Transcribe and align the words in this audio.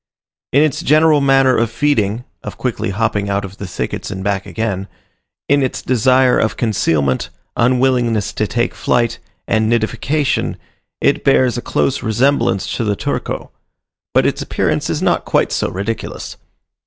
In 0.51 0.63
its 0.63 0.81
general 0.81 1.21
manner 1.21 1.55
of 1.55 1.69
feeding, 1.69 2.23
of 2.41 2.57
quickly 2.57 2.89
hopping 2.89 3.29
out 3.29 3.45
of 3.45 3.57
the 3.57 3.67
thickets 3.67 4.09
and 4.09 4.23
back 4.23 4.47
again, 4.47 4.87
in 5.47 5.61
its 5.61 5.83
desire 5.83 6.39
of 6.39 6.57
concealment, 6.57 7.29
unwillingness 7.55 8.33
to 8.33 8.47
take 8.47 8.73
flight, 8.73 9.19
and 9.47 9.71
nidification, 9.71 10.55
it 11.01 11.23
bears 11.23 11.55
a 11.55 11.61
close 11.61 12.01
resemblance 12.01 12.75
to 12.77 12.83
the 12.83 12.95
Turco; 12.95 13.51
but 14.15 14.25
its 14.25 14.41
appearance 14.41 14.89
is 14.89 15.03
not 15.03 15.23
quite 15.23 15.51
so 15.51 15.69
ridiculous. 15.69 16.35